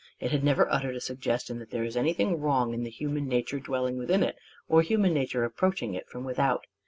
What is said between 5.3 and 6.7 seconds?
approaching it from without.